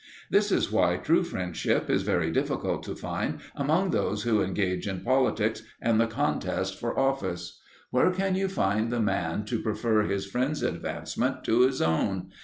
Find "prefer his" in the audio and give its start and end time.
9.61-10.25